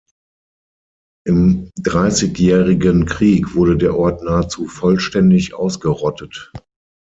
Im 1.27 1.69
Dreißigjährigen 1.79 3.05
Krieg 3.05 3.53
wurde 3.53 3.77
der 3.77 3.95
Ort 3.95 4.23
nahezu 4.23 4.65
vollständig 4.65 5.53
ausgerottet. 5.53 6.51